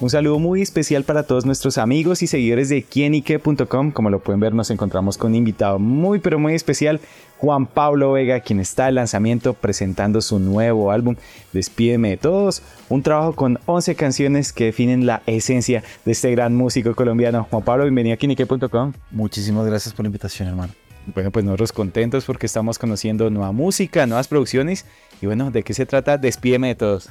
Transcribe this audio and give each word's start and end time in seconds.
Un 0.00 0.08
saludo 0.08 0.38
muy 0.38 0.62
especial 0.62 1.04
para 1.04 1.24
todos 1.24 1.44
nuestros 1.44 1.76
amigos 1.76 2.22
y 2.22 2.26
seguidores 2.26 2.70
de 2.70 2.82
quienique.com. 2.82 3.90
Como 3.90 4.08
lo 4.08 4.20
pueden 4.20 4.40
ver, 4.40 4.54
nos 4.54 4.70
encontramos 4.70 5.18
con 5.18 5.32
un 5.32 5.36
invitado 5.36 5.78
muy 5.78 6.20
pero 6.20 6.38
muy 6.38 6.54
especial, 6.54 7.00
Juan 7.36 7.66
Pablo 7.66 8.12
Vega, 8.12 8.40
quien 8.40 8.60
está 8.60 8.88
en 8.88 8.94
lanzamiento 8.94 9.52
presentando 9.52 10.22
su 10.22 10.38
nuevo 10.38 10.90
álbum 10.90 11.16
Despídeme 11.52 12.08
de 12.08 12.16
Todos, 12.16 12.62
un 12.88 13.02
trabajo 13.02 13.34
con 13.34 13.58
11 13.66 13.94
canciones 13.94 14.54
que 14.54 14.64
definen 14.64 15.04
la 15.04 15.20
esencia 15.26 15.84
de 16.06 16.12
este 16.12 16.30
gran 16.30 16.56
músico 16.56 16.94
colombiano. 16.94 17.46
Juan 17.50 17.62
Pablo, 17.62 17.84
bienvenido 17.84 18.14
a 18.14 18.16
quienique.com. 18.16 18.94
Muchísimas 19.10 19.66
gracias 19.66 19.92
por 19.92 20.06
la 20.06 20.08
invitación, 20.08 20.48
hermano. 20.48 20.72
Bueno, 21.14 21.30
pues 21.30 21.44
nosotros 21.44 21.72
contentos 21.72 22.24
porque 22.24 22.46
estamos 22.46 22.78
conociendo 22.78 23.28
nueva 23.28 23.52
música, 23.52 24.06
nuevas 24.06 24.28
producciones 24.28 24.86
y 25.20 25.26
bueno, 25.26 25.50
¿de 25.50 25.62
qué 25.62 25.74
se 25.74 25.84
trata 25.84 26.16
Despídeme 26.16 26.68
de 26.68 26.74
Todos? 26.74 27.10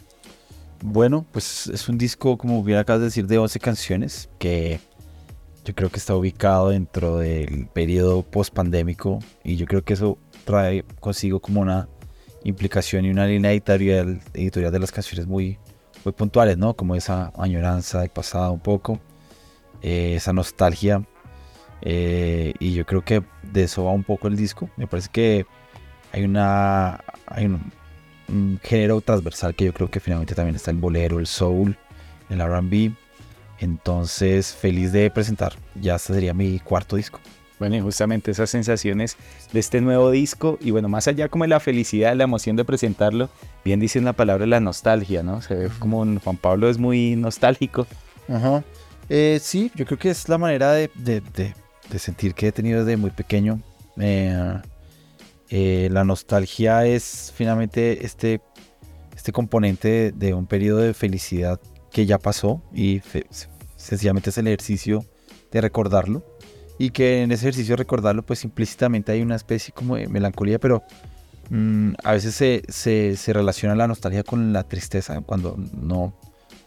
Bueno, 0.81 1.25
pues 1.31 1.67
es 1.67 1.89
un 1.89 1.97
disco, 1.97 2.37
como 2.37 2.63
bien 2.63 2.77
acabas 2.77 3.01
de 3.01 3.05
decir, 3.05 3.27
de 3.27 3.37
11 3.37 3.59
canciones 3.59 4.29
que 4.39 4.79
yo 5.65 5.75
creo 5.75 5.89
que 5.89 5.97
está 5.97 6.15
ubicado 6.15 6.69
dentro 6.69 7.17
del 7.17 7.67
periodo 7.67 8.23
post-pandémico 8.23 9.19
y 9.43 9.57
yo 9.57 9.65
creo 9.65 9.83
que 9.83 9.93
eso 9.93 10.17
trae 10.45 10.83
consigo 10.99 11.41
como 11.41 11.61
una 11.61 11.89
implicación 12.43 13.05
y 13.05 13.09
una 13.09 13.27
línea 13.27 13.51
editorial, 13.51 14.21
editorial 14.33 14.71
de 14.71 14.79
las 14.79 14.91
canciones 14.91 15.27
muy, 15.27 15.59
muy 16.05 16.13
puntuales, 16.13 16.57
¿no? 16.57 16.73
Como 16.73 16.95
esa 16.95 17.33
añoranza 17.37 17.99
del 17.99 18.09
pasado 18.09 18.53
un 18.53 18.61
poco, 18.61 18.99
eh, 19.81 20.15
esa 20.15 20.31
nostalgia 20.31 21.03
eh, 21.81 22.53
y 22.59 22.73
yo 22.73 22.85
creo 22.85 23.03
que 23.03 23.23
de 23.43 23.63
eso 23.63 23.85
va 23.85 23.91
un 23.91 24.03
poco 24.03 24.27
el 24.27 24.35
disco. 24.35 24.69
Me 24.77 24.87
parece 24.87 25.09
que 25.11 25.45
hay 26.11 26.23
una, 26.23 27.03
hay 27.27 27.45
un, 27.45 27.71
un 28.29 28.59
género 28.63 29.01
transversal 29.01 29.55
que 29.55 29.65
yo 29.65 29.73
creo 29.73 29.89
que 29.89 29.99
finalmente 29.99 30.35
también 30.35 30.55
está 30.55 30.71
el 30.71 30.77
bolero, 30.77 31.19
el 31.19 31.27
soul, 31.27 31.77
el 32.29 32.39
RB. 32.39 32.91
Entonces, 33.59 34.53
feliz 34.53 34.91
de 34.91 35.09
presentar. 35.11 35.53
Ya 35.75 35.95
este 35.95 36.13
sería 36.13 36.33
mi 36.33 36.59
cuarto 36.59 36.95
disco. 36.95 37.19
Bueno, 37.59 37.75
y 37.75 37.81
justamente 37.81 38.31
esas 38.31 38.49
sensaciones 38.49 39.17
de 39.51 39.59
este 39.59 39.81
nuevo 39.81 40.11
disco, 40.11 40.57
y 40.61 40.71
bueno, 40.71 40.87
más 40.87 41.09
allá 41.09 41.27
como 41.27 41.43
de 41.43 41.49
la 41.49 41.59
felicidad, 41.59 42.15
la 42.15 42.23
emoción 42.23 42.55
de 42.55 42.63
presentarlo, 42.63 43.29
bien 43.65 43.81
dicen 43.81 44.05
la 44.05 44.13
palabra 44.13 44.45
la 44.45 44.61
nostalgia, 44.61 45.23
¿no? 45.23 45.41
Se 45.41 45.55
ve 45.55 45.69
como 45.77 46.05
Juan 46.21 46.37
Pablo 46.37 46.69
es 46.69 46.77
muy 46.77 47.17
nostálgico. 47.17 47.85
Ajá. 48.29 48.63
Eh, 49.09 49.39
sí, 49.41 49.71
yo 49.75 49.85
creo 49.85 49.99
que 49.99 50.09
es 50.09 50.29
la 50.29 50.37
manera 50.37 50.71
de, 50.71 50.89
de, 50.95 51.21
de, 51.21 51.99
sentir 51.99 52.33
que 52.33 52.47
he 52.47 52.51
tenido 52.53 52.85
desde 52.85 52.95
muy 52.95 53.09
pequeño. 53.09 53.59
Eh, 53.99 54.61
eh, 55.49 55.89
la 55.91 56.03
nostalgia 56.03 56.85
es 56.85 57.33
finalmente 57.35 58.05
este, 58.05 58.41
este 59.15 59.31
componente 59.31 60.11
de, 60.11 60.33
un 60.35 60.45
periodo 60.45 60.79
de 60.79 60.93
felicidad 60.93 61.59
que 61.91 62.05
ya 62.05 62.19
pasó 62.19 62.61
y 62.73 63.01
sencillamente 63.75 64.29
es 64.29 64.37
el 64.37 64.47
ejercicio 64.47 65.03
de 65.51 65.61
recordarlo. 65.61 66.23
Y 66.77 66.91
que 66.91 67.23
en 67.23 67.31
ese 67.31 67.45
ejercicio 67.45 67.73
de 67.73 67.77
recordarlo 67.77 68.23
pues 68.23 68.43
implícitamente 68.43 69.11
hay 69.11 69.21
una 69.21 69.35
especie 69.35 69.73
como 69.73 69.97
de 69.97 70.07
melancolía 70.07 70.59
pero 70.59 70.83
mm, 71.49 71.93
a 72.03 72.13
veces 72.13 72.35
se, 72.35 73.15
se, 73.17 73.33
relaciona 73.33 73.75
la 73.75 73.87
nostalgia 73.87 74.23
con 74.23 74.53
la 74.53 74.63
tristeza 74.63 75.19
cuando 75.19 75.57
no, 75.73 76.13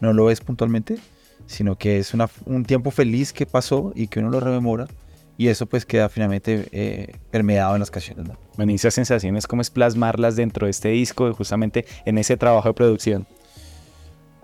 no 0.01 0.13
lo 0.13 0.29
es 0.29 0.39
puntualmente 0.39 0.99
sino 1.47 1.79
que 1.79 1.97
es 1.97 2.13
una, 2.13 2.29
un 2.45 2.63
tiempo 2.63 2.91
feliz 2.91 3.33
que 3.33 3.47
pasó 3.47 3.91
y 3.95 4.05
que 4.05 4.19
uno 4.19 4.29
lo 4.29 4.39
rememora 4.39 4.87
y 5.37 5.47
eso 5.47 5.65
pues 5.65 5.85
queda 5.85 6.09
finalmente 6.09 6.67
eh, 6.71 7.15
permeado 7.31 7.75
en 7.75 7.79
las 7.79 7.91
canciones. 7.91 8.27
¿no? 8.27 8.37
Bueno, 8.55 8.71
y 8.71 8.75
esas 8.75 8.93
sensaciones, 8.93 9.47
¿cómo 9.47 9.61
es 9.61 9.69
plasmarlas 9.69 10.35
dentro 10.35 10.67
de 10.67 10.71
este 10.71 10.89
disco, 10.89 11.33
justamente 11.33 11.85
en 12.05 12.17
ese 12.17 12.37
trabajo 12.37 12.67
de 12.67 12.73
producción? 12.73 13.27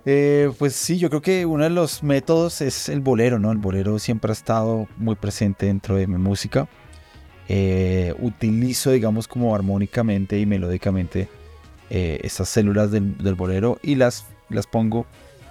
Eh, 0.06 0.52
pues 0.58 0.76
sí, 0.76 0.98
yo 0.98 1.10
creo 1.10 1.22
que 1.22 1.46
uno 1.46 1.66
de 1.66 1.70
los 1.70 2.02
métodos 2.02 2.62
es 2.62 2.90
el 2.90 3.02
bolero, 3.02 3.38
¿no? 3.38 3.52
El 3.52 3.58
bolero 3.58 4.00
siempre 4.00 4.32
ha 4.32 4.34
estado 4.34 4.88
muy 4.98 5.16
presente 5.16 5.68
dentro 5.68 5.96
de 5.96 6.08
mi 6.08 6.18
música. 6.18 6.68
Eh, 7.48 8.14
utilizo, 8.20 8.92
digamos, 8.92 9.28
como 9.28 9.54
armónicamente 9.56 10.40
y 10.40 10.46
melódicamente 10.46 11.30
esas 11.92 12.48
células 12.50 12.92
del, 12.92 13.18
del, 13.18 13.34
bolero 13.34 13.80
y 13.82 13.96
las, 13.96 14.28
las 14.50 14.68
pongo 14.68 15.08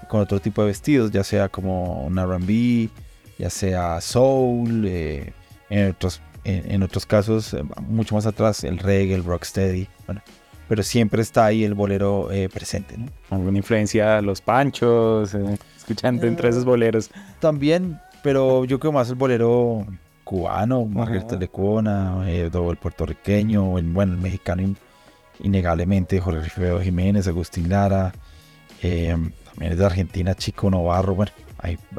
con 0.09 0.21
otro 0.21 0.41
tipo 0.41 0.63
de 0.63 0.69
vestidos, 0.69 1.11
ya 1.11 1.25
sea 1.25 1.49
como 1.49 2.05
un 2.05 2.17
RB, 2.17 2.91
ya 3.39 3.51
sea 3.51 4.01
soul, 4.01 4.85
eh, 4.87 5.33
en, 5.71 5.91
otros, 5.91 6.21
en, 6.45 6.83
otros 6.83 7.07
casos, 7.07 7.55
eh, 7.55 7.63
mucho 7.87 8.15
más 8.17 8.27
atrás, 8.27 8.65
el 8.65 8.79
reggae, 8.79 9.15
el 9.15 9.25
rocksteady, 9.25 9.89
bueno, 10.07 10.21
pero 10.69 10.83
siempre 10.83 11.23
está 11.23 11.47
ahí 11.47 11.65
el 11.65 11.75
bolero 11.75 12.31
eh, 12.33 12.49
presente. 12.49 12.99
¿no? 12.99 13.07
¿Alguna 13.31 13.59
influencia 13.59 14.21
los 14.21 14.41
panchos, 14.41 15.35
escuchando 15.77 16.27
entre 16.27 16.49
esos 16.49 16.65
boleros? 16.65 17.11
También, 17.41 18.01
pero 18.23 18.65
yo 18.65 18.79
creo 18.81 18.93
más 18.93 19.09
el 19.09 19.15
bolero 19.15 19.87
cubano, 20.25 20.85
Margarita 20.85 21.37
Lecona, 21.37 22.29
el 22.29 22.51
puertorriqueño, 22.51 23.79
el, 23.79 23.87
bueno, 23.87 24.13
el 24.15 24.19
mexicano 24.19 24.75
innegablemente, 25.41 26.21
Jorge 26.21 26.41
Rifeo 26.41 26.81
Jiménez, 26.81 27.29
Agustín 27.29 27.71
Lara, 27.71 28.13
también 28.83 29.73
es 29.73 29.79
de 29.79 29.87
Argentina, 29.87 30.35
Chico 30.35 30.69
Novarro, 30.69 31.15
bueno, 31.15 31.33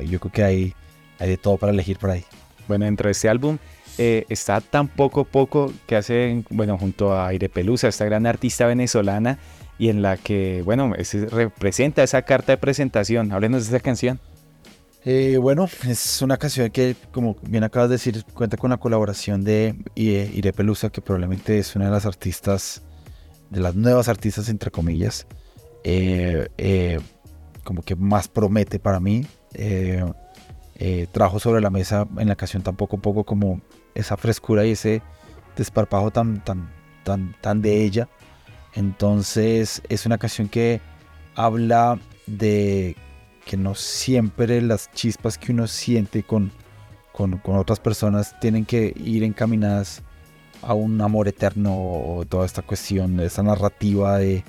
yo 0.06 0.20
creo 0.20 0.32
que 0.32 0.44
hay 0.44 0.76
hay 1.20 1.30
de 1.30 1.38
todo 1.38 1.58
para 1.58 1.72
elegir 1.72 1.98
por 1.98 2.10
ahí. 2.10 2.24
Bueno, 2.68 2.86
dentro 2.86 3.08
de 3.08 3.12
este 3.12 3.30
álbum 3.30 3.58
eh, 3.98 4.26
está 4.30 4.62
tan 4.62 4.88
poco 4.88 5.26
poco 5.26 5.74
que 5.86 5.98
hace, 5.98 6.44
bueno, 6.50 6.78
junto 6.78 7.14
a 7.14 7.28
Aire 7.28 7.50
Pelusa, 7.50 7.90
esta 7.90 8.06
gran 8.06 8.26
artista 8.26 8.66
venezolana, 8.66 9.40
y 9.78 9.90
en 9.90 10.02
la 10.02 10.18
que, 10.18 10.62
bueno, 10.64 10.94
representa 11.32 12.04
esa 12.04 12.22
carta 12.22 12.52
de 12.52 12.58
presentación. 12.58 13.32
Háblenos 13.32 13.70
de 13.70 13.78
esa 13.78 13.84
canción. 13.84 14.20
Eh, 15.06 15.38
bueno, 15.38 15.70
es 15.88 16.22
una 16.22 16.38
canción 16.38 16.70
que, 16.70 16.96
como 17.12 17.38
bien 17.42 17.64
acabas 17.64 17.90
de 17.90 17.96
decir, 17.96 18.24
cuenta 18.34 18.58
con 18.58 18.70
la 18.70 18.78
colaboración 18.78 19.44
de 19.44 19.76
Ire 19.96 20.54
Pelusa, 20.54 20.90
que 20.90 21.02
probablemente 21.02 21.58
es 21.58 21.76
una 21.76 21.86
de 21.86 21.92
las 21.92 22.06
artistas, 22.06 22.84
de 23.50 23.62
las 23.62 23.76
nuevas 23.76 24.10
artistas, 24.10 24.50
entre 24.50 24.70
comillas, 24.70 25.26
eh, 25.84 27.00
como 27.64 27.82
que 27.82 27.96
más 27.96 28.28
promete 28.28 28.80
para 28.80 29.00
mí. 29.00 29.26
Eh, 30.82 31.08
trajo 31.12 31.40
sobre 31.40 31.60
la 31.60 31.70
mesa 31.70 32.08
en 32.18 32.30
la 32.30 32.38
canción 32.38 32.64
tan 32.64 32.78
poco 32.78 32.96
a 32.96 33.02
poco 33.02 33.26
como 33.26 33.60
esa 33.96 34.16
frescura 34.16 34.66
y 34.66 34.72
ese 34.72 35.02
desparpajo 35.58 36.10
tan, 36.10 36.42
tan, 36.44 36.70
tan, 37.04 37.36
tan 37.42 37.62
de 37.62 37.84
ella. 37.84 38.08
Entonces 38.74 39.82
es 39.90 40.06
una 40.06 40.18
canción 40.18 40.48
que 40.48 40.80
habla 41.36 42.00
de 42.28 42.96
que 43.46 43.58
no 43.58 43.76
siempre 43.76 44.62
las 44.62 44.90
chispas 44.94 45.38
que 45.38 45.52
uno 45.52 45.68
siente 45.68 46.24
con, 46.24 46.50
con, 47.12 47.40
con 47.40 47.58
otras 47.58 47.82
personas 47.82 48.40
tienen 48.40 48.66
que 48.66 48.94
ir 49.04 49.24
encaminadas 49.26 50.02
a 50.62 50.74
un 50.76 51.02
amor 51.02 51.28
eterno 51.28 51.74
o 51.76 52.26
toda 52.26 52.46
esta 52.46 52.62
cuestión, 52.62 53.20
esta 53.20 53.44
narrativa 53.44 54.18
de, 54.18 54.46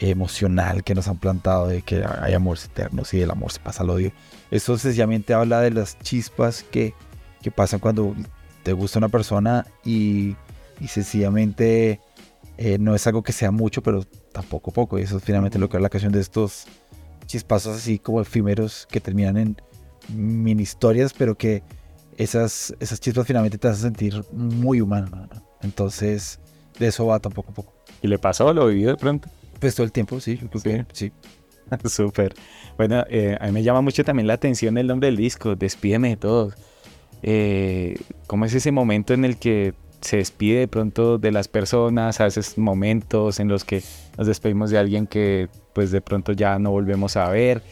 emocional 0.00 0.82
que 0.82 0.94
nos 0.94 1.08
han 1.08 1.18
plantado 1.18 1.68
de 1.68 1.82
que 1.82 2.04
hay 2.04 2.32
amores 2.32 2.64
eternos 2.64 3.12
y 3.12 3.20
el 3.20 3.30
amor 3.30 3.52
se 3.52 3.60
pasa 3.60 3.82
al 3.82 3.90
odio. 3.90 4.12
Eso 4.50 4.76
sencillamente 4.78 5.34
habla 5.34 5.60
de 5.60 5.70
las 5.70 5.98
chispas 5.98 6.62
que, 6.62 6.94
que 7.42 7.50
pasan 7.50 7.80
cuando 7.80 8.14
te 8.62 8.72
gusta 8.72 8.98
una 8.98 9.08
persona 9.08 9.66
y, 9.84 10.36
y 10.80 10.88
sencillamente 10.88 12.00
eh, 12.56 12.78
no 12.78 12.94
es 12.94 13.06
algo 13.06 13.22
que 13.22 13.32
sea 13.32 13.50
mucho, 13.50 13.82
pero 13.82 14.04
tampoco 14.32 14.70
poco. 14.70 14.98
Y 14.98 15.02
eso 15.02 15.18
es 15.18 15.22
finalmente 15.22 15.58
lo 15.58 15.68
que 15.68 15.76
es 15.76 15.82
la 15.82 15.90
canción 15.90 16.12
de 16.12 16.20
estos 16.20 16.66
chispazos 17.26 17.76
así 17.76 17.98
como 17.98 18.20
efímeros 18.20 18.88
que 18.90 19.00
terminan 19.00 19.36
en 19.36 19.56
mini 20.08 20.62
historias, 20.62 21.12
pero 21.12 21.36
que 21.36 21.62
esas, 22.16 22.74
esas 22.80 23.00
chispas 23.00 23.26
finalmente 23.26 23.58
te 23.58 23.68
hacen 23.68 23.94
sentir 23.94 24.24
muy 24.32 24.80
humano. 24.80 25.28
Entonces, 25.62 26.40
de 26.78 26.88
eso 26.88 27.06
va 27.06 27.18
tampoco 27.18 27.52
poco. 27.52 27.72
¿Y 28.02 28.08
le 28.08 28.18
pasó? 28.18 28.52
¿Lo 28.52 28.66
vivió 28.66 28.88
de 28.88 28.96
pronto? 28.96 29.28
Pues 29.60 29.74
todo 29.74 29.84
el 29.84 29.92
tiempo, 29.92 30.18
sí. 30.20 30.40
Sí. 30.62 30.82
sí. 30.92 31.12
Súper. 31.88 32.34
Bueno, 32.76 33.04
eh, 33.08 33.36
a 33.40 33.46
mí 33.46 33.52
me 33.52 33.62
llama 33.62 33.80
mucho 33.80 34.04
también 34.04 34.26
la 34.26 34.34
atención 34.34 34.78
el 34.78 34.86
nombre 34.86 35.06
del 35.06 35.16
disco, 35.16 35.54
Despídeme 35.54 36.10
de 36.10 36.16
todos. 36.16 36.54
Eh, 37.22 37.98
¿Cómo 38.26 38.44
es 38.44 38.54
ese 38.54 38.72
momento 38.72 39.12
en 39.14 39.24
el 39.24 39.36
que 39.36 39.74
se 40.00 40.16
despide 40.16 40.60
de 40.60 40.68
pronto 40.68 41.18
de 41.18 41.30
las 41.30 41.48
personas, 41.48 42.20
a 42.20 42.26
esos 42.26 42.56
momentos 42.56 43.38
en 43.38 43.48
los 43.48 43.64
que 43.64 43.82
nos 44.16 44.26
despedimos 44.26 44.70
de 44.70 44.78
alguien 44.78 45.06
que 45.06 45.48
pues 45.74 45.90
de 45.90 46.00
pronto 46.00 46.32
ya 46.32 46.58
no 46.58 46.70
volvemos 46.70 47.16
a 47.16 47.28
ver? 47.28 47.62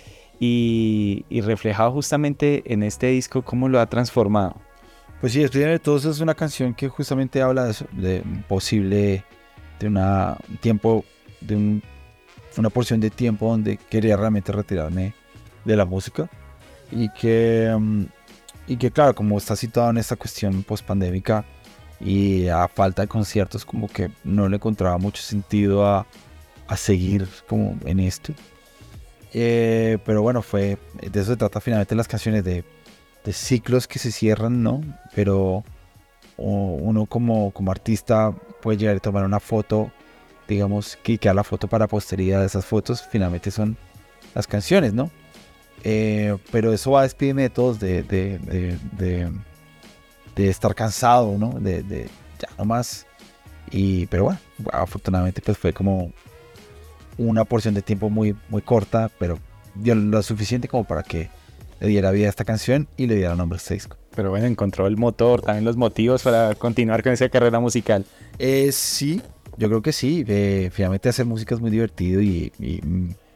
Y, 0.40 1.24
reflejado 1.42 1.90
justamente 1.90 2.62
en 2.72 2.84
este 2.84 3.08
disco, 3.08 3.42
¿cómo 3.42 3.68
lo 3.68 3.80
ha 3.80 3.86
transformado? 3.86 4.56
Pues 5.20 5.32
sí, 5.32 5.40
Despídeme 5.40 5.72
de 5.72 5.78
todos 5.80 6.04
es 6.04 6.20
una 6.20 6.34
canción 6.34 6.74
que 6.74 6.88
justamente 6.88 7.42
habla 7.42 7.64
de 7.64 7.70
eso, 7.72 7.86
de 7.90 8.22
un 8.24 8.44
posible, 8.44 9.24
de 9.80 9.88
una, 9.88 10.36
un 10.48 10.58
tiempo 10.58 11.04
de 11.40 11.56
un 11.56 11.82
una 12.58 12.70
porción 12.70 13.00
de 13.00 13.10
tiempo 13.10 13.50
donde 13.50 13.76
quería 13.76 14.16
realmente 14.16 14.52
retirarme 14.52 15.14
de 15.64 15.76
la 15.76 15.84
música 15.84 16.28
y 16.90 17.08
que, 17.10 17.74
mm, 17.78 18.04
y 18.66 18.76
que 18.76 18.90
claro, 18.90 19.14
como 19.14 19.38
está 19.38 19.56
situado 19.56 19.90
en 19.90 19.98
esta 19.98 20.16
cuestión 20.16 20.62
post-pandémica 20.62 21.44
y 22.00 22.48
a 22.48 22.68
falta 22.68 23.02
de 23.02 23.08
conciertos, 23.08 23.64
como 23.64 23.88
que 23.88 24.10
no 24.24 24.48
le 24.48 24.56
encontraba 24.56 24.98
mucho 24.98 25.22
sentido 25.22 25.86
a, 25.86 26.06
a 26.66 26.76
seguir 26.76 27.28
como 27.48 27.76
en 27.84 28.00
esto. 28.00 28.32
Eh, 29.34 29.98
pero 30.04 30.22
bueno, 30.22 30.42
fue 30.42 30.78
de 31.02 31.20
eso 31.20 31.32
se 31.32 31.36
trata 31.36 31.60
finalmente 31.60 31.94
las 31.94 32.08
canciones 32.08 32.44
de, 32.44 32.64
de 33.24 33.32
ciclos 33.32 33.86
que 33.86 33.98
se 33.98 34.10
cierran, 34.10 34.62
¿no? 34.62 34.80
Pero 35.14 35.64
uno 36.38 37.06
como, 37.06 37.50
como 37.50 37.72
artista 37.72 38.32
puede 38.62 38.78
llegar 38.78 38.96
a 38.96 39.00
tomar 39.00 39.24
una 39.24 39.40
foto, 39.40 39.90
digamos, 40.48 40.96
que 41.02 41.18
queda 41.18 41.34
la 41.34 41.44
foto 41.44 41.68
para 41.68 41.86
posteridad 41.86 42.40
de 42.40 42.46
esas 42.46 42.64
fotos, 42.64 43.02
finalmente 43.10 43.50
son 43.50 43.76
las 44.34 44.46
canciones, 44.46 44.94
¿no? 44.94 45.10
Eh, 45.84 46.36
pero 46.50 46.72
eso 46.72 46.92
va 46.92 47.00
a 47.00 47.02
despedirme 47.04 47.42
de 47.42 47.50
todos, 47.50 47.78
de, 47.78 48.02
de, 48.02 48.38
de, 48.96 49.30
de 50.34 50.48
estar 50.48 50.74
cansado, 50.74 51.36
¿no? 51.38 51.50
De, 51.60 51.82
de 51.82 52.08
ya 52.38 52.48
no 52.58 52.64
más. 52.64 53.06
Y, 53.70 54.06
pero 54.06 54.24
bueno, 54.24 54.38
afortunadamente 54.72 55.42
pues 55.42 55.58
fue 55.58 55.72
como 55.72 56.12
una 57.18 57.44
porción 57.44 57.74
de 57.74 57.82
tiempo 57.82 58.08
muy, 58.08 58.34
muy 58.48 58.62
corta, 58.62 59.10
pero 59.18 59.38
dio 59.74 59.94
lo 59.94 60.22
suficiente 60.22 60.68
como 60.68 60.84
para 60.84 61.02
que 61.02 61.28
le 61.80 61.88
diera 61.88 62.10
vida 62.10 62.26
a 62.26 62.30
esta 62.30 62.44
canción 62.44 62.88
y 62.96 63.06
le 63.06 63.16
diera 63.16 63.34
nombre 63.34 63.56
a 63.56 63.58
este 63.58 63.74
disco. 63.74 63.96
Pero 64.16 64.30
bueno, 64.30 64.46
encontró 64.46 64.86
el 64.86 64.96
motor, 64.96 65.42
también 65.42 65.64
los 65.64 65.76
motivos 65.76 66.22
para 66.22 66.54
continuar 66.54 67.02
con 67.02 67.12
esa 67.12 67.28
carrera 67.28 67.60
musical. 67.60 68.04
Eh, 68.38 68.72
sí, 68.72 69.22
yo 69.58 69.68
creo 69.68 69.82
que 69.82 69.92
sí. 69.92 70.24
Eh, 70.26 70.70
finalmente 70.72 71.08
hacer 71.08 71.26
música 71.26 71.54
es 71.54 71.60
muy 71.60 71.70
divertido 71.70 72.20
y, 72.22 72.52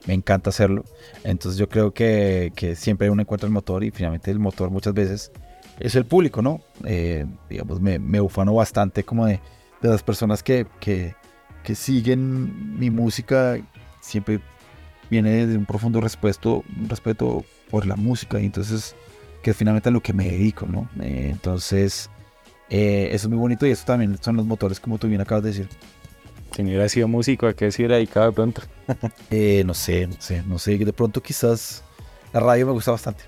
me 0.04 0.14
encanta 0.14 0.50
hacerlo. 0.50 0.84
Entonces 1.22 1.58
yo 1.58 1.68
creo 1.68 1.92
que, 1.92 2.52
que, 2.56 2.74
siempre 2.74 3.08
uno 3.08 3.22
encuentra 3.22 3.46
el 3.46 3.52
motor 3.52 3.84
y 3.84 3.92
finalmente 3.92 4.32
el 4.32 4.40
motor 4.40 4.70
muchas 4.70 4.94
veces 4.94 5.30
es 5.78 5.94
el 5.94 6.04
público, 6.06 6.42
¿no? 6.42 6.60
Eh, 6.84 7.24
digamos, 7.48 7.80
me, 7.80 8.00
me, 8.00 8.20
ufano 8.20 8.52
bastante 8.54 9.04
como 9.04 9.26
de, 9.26 9.38
de 9.80 9.88
las 9.88 10.02
personas 10.02 10.42
que, 10.42 10.66
que, 10.80 11.14
que 11.62 11.74
siguen 11.76 12.78
mi 12.78 12.90
música. 12.90 13.58
Siempre 14.00 14.40
viene 15.08 15.30
desde 15.46 15.56
un 15.56 15.66
profundo 15.66 16.00
respeto, 16.00 16.64
un 16.76 16.88
respeto 16.88 17.44
por 17.70 17.86
la 17.86 17.94
música 17.94 18.40
y 18.40 18.46
entonces 18.46 18.96
que 19.42 19.54
finalmente 19.54 19.88
a 19.88 19.92
lo 19.92 20.00
que 20.00 20.12
me 20.12 20.24
dedico, 20.24 20.66
¿no? 20.66 20.88
Eh, 21.00 21.28
entonces, 21.30 22.08
eh, 22.70 23.08
eso 23.12 23.26
es 23.26 23.28
muy 23.28 23.38
bonito 23.38 23.66
y 23.66 23.70
eso 23.70 23.84
también 23.84 24.16
son 24.20 24.36
los 24.36 24.46
motores, 24.46 24.80
como 24.80 24.98
tú 24.98 25.08
bien 25.08 25.20
acabas 25.20 25.44
de 25.44 25.50
decir. 25.50 25.68
Si 26.54 26.62
no 26.62 26.68
hubiera 26.68 26.88
sido 26.88 27.08
músico, 27.08 27.46
¿a 27.46 27.54
qué 27.54 27.70
se 27.70 27.82
hubiera 27.82 27.96
dedicado 27.96 28.26
de 28.26 28.32
pronto? 28.32 28.62
eh, 29.30 29.62
no 29.64 29.74
sé, 29.74 30.06
no 30.06 30.16
sé, 30.18 30.42
no 30.46 30.58
sé. 30.58 30.76
De 30.76 30.92
pronto 30.92 31.22
quizás 31.22 31.82
la 32.32 32.40
radio 32.40 32.66
me 32.66 32.72
gusta 32.72 32.90
bastante. 32.90 33.24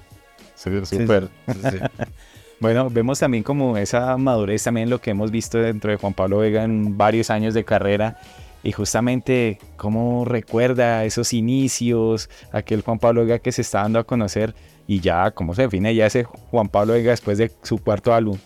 Sí, 0.54 0.70
súper. 0.84 1.28
Sí, 1.46 1.78
bueno, 2.60 2.90
vemos 2.90 3.18
también 3.18 3.42
como 3.42 3.76
esa 3.76 4.16
madurez 4.16 4.62
también 4.62 4.90
lo 4.90 5.00
que 5.00 5.10
hemos 5.10 5.30
visto 5.30 5.58
dentro 5.58 5.90
de 5.90 5.96
Juan 5.96 6.14
Pablo 6.14 6.38
Vega 6.38 6.64
en 6.64 6.96
varios 6.96 7.30
años 7.30 7.54
de 7.54 7.64
carrera 7.64 8.18
y 8.62 8.72
justamente 8.72 9.58
cómo 9.76 10.24
recuerda 10.24 11.04
esos 11.04 11.32
inicios, 11.32 12.30
aquel 12.52 12.82
Juan 12.82 12.98
Pablo 12.98 13.22
Vega 13.22 13.38
que 13.38 13.52
se 13.52 13.62
está 13.62 13.82
dando 13.82 13.98
a 13.98 14.04
conocer 14.04 14.54
y 14.86 15.00
ya, 15.00 15.30
¿cómo 15.30 15.54
se 15.54 15.62
define 15.62 15.94
ya 15.94 16.06
ese 16.06 16.24
Juan 16.24 16.68
Pablo 16.68 16.94
Vega 16.94 17.10
después 17.10 17.38
de 17.38 17.50
su 17.62 17.78
cuarto 17.78 18.14
álbum? 18.14 18.38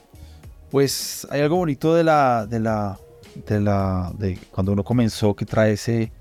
Pues 0.71 1.27
hay 1.31 1.41
algo 1.41 1.57
bonito 1.57 1.95
de 1.95 2.05
la, 2.05 2.47
de 2.47 2.61
la, 2.61 2.99
de 3.47 3.61
la, 3.61 4.13
de 4.19 4.39
cuando 4.51 4.73
uno 4.73 4.85
comenzó 4.85 5.35
que 5.35 5.47
trae 5.47 5.73
ese 5.73 6.13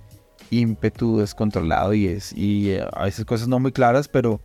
ímpetu 0.49 1.19
descontrolado 1.19 1.93
y 1.93 2.07
es, 2.07 2.33
y 2.33 2.71
eh, 2.71 2.87
a 2.93 3.03
veces 3.03 3.25
cosas 3.25 3.47
no 3.47 3.59
muy 3.59 3.71
claras, 3.71 4.07
pero 4.07 4.39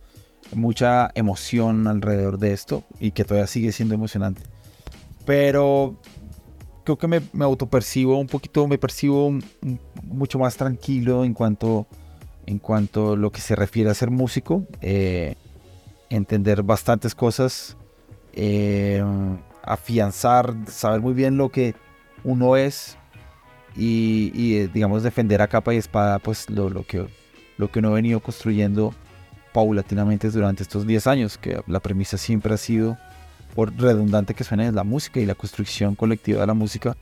mucha 0.53 1.09
emoción 1.15 1.87
alrededor 1.87 2.37
de 2.37 2.53
esto 2.53 2.83
y 2.99 3.11
que 3.11 3.23
todavía 3.23 3.47
sigue 3.47 3.71
siendo 3.71 3.95
emocionante. 3.95 4.41
Pero 5.25 5.95
creo 6.83 6.97
que 6.97 7.07
me, 7.07 7.21
me 7.31 7.45
autopercibo 7.45 8.17
un 8.19 8.27
poquito, 8.27 8.67
me 8.67 8.77
percibo 8.77 9.31
mucho 10.03 10.39
más 10.39 10.57
tranquilo 10.57 11.23
en 11.23 11.33
cuanto, 11.33 11.87
en 12.45 12.59
cuanto 12.59 13.13
a 13.13 13.15
lo 13.15 13.31
que 13.31 13.41
se 13.41 13.55
refiere 13.55 13.89
a 13.89 13.93
ser 13.93 14.11
músico. 14.11 14.65
Eh, 14.81 15.35
entender 16.09 16.61
bastantes 16.61 17.15
cosas, 17.15 17.75
eh, 18.33 19.03
afianzar, 19.63 20.53
saber 20.67 21.01
muy 21.01 21.13
bien 21.13 21.37
lo 21.37 21.49
que 21.49 21.75
uno 22.23 22.55
es 22.57 22.97
y, 23.75 24.55
eh, 24.55 24.69
digamos 24.73 25.03
defender 25.03 25.41
a 25.41 25.47
capa 25.47 25.73
y 25.73 25.77
espada 25.77 26.19
pues 26.19 26.49
lo, 26.49 26.69
lo, 26.69 26.85
que, 26.85 27.07
lo 27.57 27.71
que 27.71 27.79
uno 27.79 27.89
ha 27.89 27.93
venido 27.93 28.19
construyendo 28.19 28.93
paulatinamente 29.53 30.29
durante 30.29 30.63
estos 30.63 30.85
10 30.85 31.07
años, 31.07 31.37
que 31.37 31.61
la 31.67 31.79
premisa 31.79 32.17
siempre 32.17 32.53
ha 32.53 32.57
sido, 32.57 32.97
por 33.55 33.73
redundante 33.75 34.33
que 34.33 34.43
suene, 34.43 34.67
es 34.67 34.73
la 34.73 34.83
música 34.83 35.19
y 35.19 35.25
la 35.25 35.35
construcción 35.35 35.95
colectiva 35.95 36.41
de 36.41 36.47
la 36.47 36.55
música. 36.55 36.97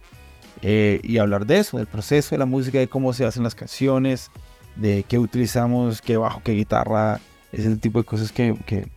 Eh, 0.61 0.99
y 1.03 1.17
hablar 1.17 1.45
de 1.45 1.59
eso, 1.59 1.77
del 1.77 1.87
proceso 1.87 2.35
de 2.35 2.39
la 2.39 2.45
música, 2.45 2.77
de 2.77 2.87
cómo 2.87 3.13
se 3.13 3.25
hacen 3.25 3.43
las 3.43 3.55
canciones, 3.55 4.29
de 4.75 5.03
qué 5.07 5.17
utilizamos, 5.17 6.01
qué 6.01 6.17
bajo, 6.17 6.41
qué 6.43 6.51
guitarra, 6.51 7.19
es 7.51 7.65
el 7.65 7.79
tipo 7.79 7.99
de 7.99 8.05
cosas 8.05 8.31
que, 8.31 8.55
que, 8.65 8.87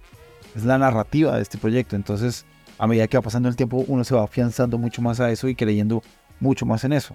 es 0.55 0.65
la 0.65 0.79
narrativa 0.79 1.37
de 1.37 1.43
este 1.43 1.57
proyecto. 1.57 1.97
Entonces, 1.97 2.45
a 2.79 2.87
medida 2.87 3.07
que 3.07 3.17
va 3.17 3.23
pasando 3.23 3.49
el 3.49 3.57
tiempo, 3.57 3.85
uno 3.87 4.05
se 4.05 4.15
va 4.15 4.25
afianzando 4.25 4.79
mucho 4.79 5.03
más 5.03 5.21
a 5.21 5.31
eso 5.31 5.49
y 5.49 5.55
creyendo 5.55 6.03
mucho 6.41 6.67
más 6.67 6.85
en 6.85 6.93
eso. 6.93 7.15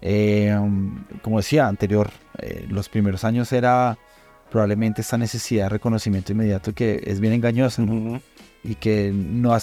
Eh, 0.00 0.54
como 1.22 1.38
decía 1.38 1.66
anterior, 1.66 2.10
eh, 2.38 2.66
los 2.68 2.88
primeros 2.88 3.24
años 3.24 3.52
era 3.52 3.98
probablemente 4.50 5.00
esta 5.00 5.16
necesidad 5.16 5.64
de 5.64 5.68
reconocimiento 5.70 6.32
inmediato 6.32 6.74
que 6.74 7.02
es 7.06 7.20
bien 7.20 7.32
engañosa 7.32 7.82
y 8.62 8.74
que 8.76 9.12
no 9.12 9.56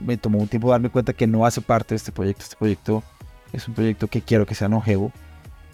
me 0.00 0.16
tomó 0.16 0.38
un 0.38 0.48
tiempo 0.48 0.70
darme 0.70 0.88
cuenta 0.88 1.12
que 1.12 1.26
no 1.26 1.44
hace 1.44 1.60
parte 1.60 1.94
de 1.94 1.96
este 1.96 2.12
proyecto. 2.12 2.42
Este 2.44 2.56
proyecto 2.56 3.02
es 3.52 3.68
un 3.68 3.74
proyecto 3.74 4.06
que 4.06 4.22
quiero 4.22 4.46
que 4.46 4.54
sea 4.54 4.68
longevo 4.68 5.12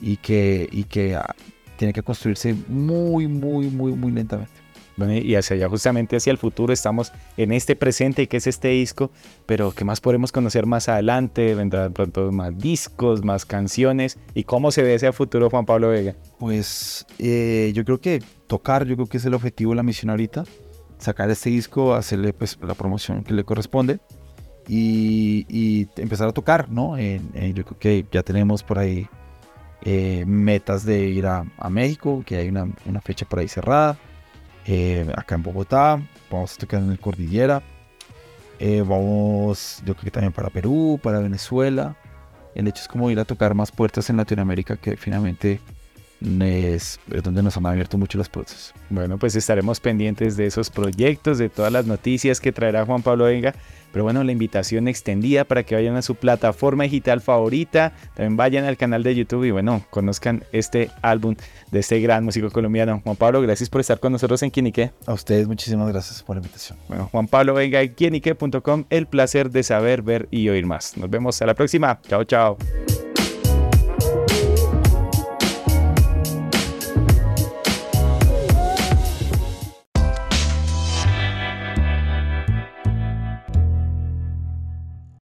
y 0.00 0.16
que, 0.16 0.68
y 0.72 0.84
que 0.84 1.14
ah, 1.16 1.34
tiene 1.76 1.92
que 1.92 2.02
construirse 2.02 2.54
muy, 2.66 3.28
muy, 3.28 3.68
muy, 3.68 3.92
muy 3.92 4.10
lentamente 4.10 4.68
y 5.06 5.36
hacia 5.36 5.54
allá 5.54 5.68
justamente 5.68 6.16
hacia 6.16 6.30
el 6.32 6.38
futuro 6.38 6.72
estamos 6.72 7.12
en 7.36 7.52
este 7.52 7.76
presente 7.76 8.26
que 8.26 8.38
es 8.38 8.46
este 8.46 8.68
disco, 8.68 9.10
pero 9.46 9.70
¿qué 9.72 9.84
más 9.84 10.00
podremos 10.00 10.32
conocer 10.32 10.66
más 10.66 10.88
adelante? 10.88 11.54
Vendrán 11.54 11.92
pronto 11.92 12.32
más 12.32 12.58
discos, 12.58 13.24
más 13.24 13.44
canciones 13.44 14.18
y 14.34 14.44
cómo 14.44 14.72
se 14.72 14.82
ve 14.82 14.94
ese 14.94 15.12
futuro 15.12 15.50
Juan 15.50 15.66
Pablo 15.66 15.90
Vega. 15.90 16.14
Pues 16.38 17.06
eh, 17.18 17.70
yo 17.74 17.84
creo 17.84 18.00
que 18.00 18.22
tocar, 18.46 18.86
yo 18.86 18.96
creo 18.96 19.06
que 19.06 19.19
es 19.19 19.24
el 19.24 19.34
objetivo, 19.34 19.74
la 19.74 19.82
misión 19.82 20.10
ahorita, 20.10 20.44
sacar 20.98 21.31
este 21.31 21.50
disco, 21.50 21.94
hacerle 21.94 22.32
pues 22.32 22.58
la 22.60 22.74
promoción 22.74 23.22
que 23.22 23.34
le 23.34 23.44
corresponde 23.44 24.00
y, 24.67 25.88
empezar 25.96 26.28
a 26.28 26.32
tocar, 26.32 26.69
¿no? 26.69 26.98
yo 26.98 27.64
creo 27.64 27.78
que 27.78 28.05
ya 28.10 28.22
tenemos 28.22 28.62
por 28.62 28.78
ahí 28.78 29.08
eh, 29.82 30.24
metas 30.26 30.84
de 30.84 31.06
ir 31.06 31.26
a, 31.26 31.44
México, 31.70 32.22
que 32.26 32.36
hay 32.36 32.48
una, 32.48 32.69
una 32.84 33.00
fecha 33.00 33.26
por 33.26 33.38
ahí 33.38 33.48
cerrada 33.48 33.96
eh, 34.69 35.10
acá 35.17 35.34
en 35.34 35.43
Bogotá, 35.43 36.01
vamos 36.31 36.55
a 36.55 36.58
tocar 36.58 36.82
en 36.82 36.91
el 36.91 37.01
Cordillera, 37.01 37.63
eh, 38.58 38.84
vamos 38.87 39.82
yo 39.87 39.94
creo 39.94 40.05
que 40.05 40.10
también 40.10 40.32
para 40.32 40.51
Perú, 40.51 41.01
para 41.03 41.20
Venezuela. 41.20 41.96
El 42.55 42.69
hecho 42.69 42.82
es 42.82 42.89
como 42.89 43.10
ir 43.10 43.19
a 43.19 43.25
tocar 43.25 43.55
más 43.55 43.70
puertas 43.70 44.10
en 44.10 44.17
Latinoamérica 44.17 44.77
que 44.77 44.96
finalmente 44.96 45.60
es, 46.20 47.01
donde 47.22 47.43
nos 47.43 47.56
han 47.56 47.67
abierto 47.67 47.98
mucho 47.98 48.19
las 48.19 48.29
puertas. 48.29 48.75
Bueno, 48.91 49.19
pues 49.19 49.37
estaremos 49.37 49.81
pendientes 49.81 50.37
de 50.37 50.46
esos 50.46 50.70
proyectos, 50.70 51.39
de 51.39 51.48
todas 51.48 51.72
las 51.72 51.87
noticias 51.87 52.41
que 52.41 52.53
traerá 52.53 52.84
Juan 52.84 53.03
Pablo 53.03 53.25
Venga 53.25 53.55
pero 53.93 54.05
bueno, 54.05 54.22
la 54.22 54.32
invitación 54.32 54.89
extendida 54.89 55.44
para 55.44 55.63
que 55.63 55.75
vayan 55.75 55.96
a 55.96 56.03
su 56.03 56.15
plataforma 56.15 56.84
digital 56.84 57.20
favorita, 57.20 57.93
también 58.15 58.37
vayan 58.37 58.65
al 58.65 58.77
canal 58.77 59.03
de 59.03 59.15
YouTube 59.15 59.44
y 59.44 59.51
bueno, 59.51 59.84
conozcan 59.91 60.44
este 60.53 60.91
álbum 61.03 61.37
de 61.70 61.81
este 61.81 62.01
gran 62.01 62.25
músico 62.25 62.51
colombiano. 62.51 63.01
Juan 63.03 63.17
Pablo, 63.17 63.41
gracias 63.41 63.70
por 63.70 63.81
estar 63.81 63.98
con 63.98 64.13
nosotros 64.13 64.43
en 64.43 64.51
Quienique. 64.51 64.93
A 65.06 65.15
ustedes 65.15 65.46
muchísimas 65.46 65.89
gracias 65.89 66.22
por 66.22 66.37
la 66.37 66.41
invitación. 66.41 66.79
Bueno, 66.89 67.08
Juan 67.10 67.29
Pablo, 67.29 67.55
venga 67.55 67.81
en 67.81 67.94
quienique.com, 67.94 68.84
el 68.91 69.06
placer 69.06 69.51
de 69.51 69.63
saber, 69.63 70.03
ver 70.03 70.29
y 70.31 70.48
oír 70.48 70.67
más. 70.67 70.96
Nos 70.96 71.08
vemos 71.08 71.41
a 71.41 71.46
la 71.46 71.55
próxima. 71.55 72.01
Chao, 72.08 72.25
chao. 72.25 72.56